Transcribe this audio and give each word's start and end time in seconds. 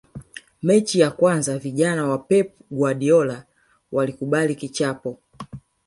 mechi 0.61 0.99
ya 0.99 1.11
kwanza 1.11 1.57
vijana 1.59 2.07
wa 2.07 2.17
pep 2.17 2.51
guardiola 2.71 3.45
walikubali 3.91 4.55
kichapo 4.55 5.19